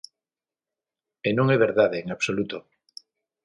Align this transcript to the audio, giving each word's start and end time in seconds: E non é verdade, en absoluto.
E 1.27 1.29
non 1.37 1.47
é 1.55 1.57
verdade, 1.65 1.97
en 2.03 2.07
absoluto. 2.15 2.57